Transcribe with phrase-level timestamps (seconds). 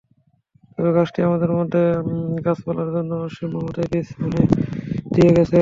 [0.75, 1.81] তবে গাছটি আমার মধ্যে
[2.45, 4.43] গাছপালার জন্য অসীম মমতার বীজ বুনে
[5.13, 5.49] দিয়ে গেছে।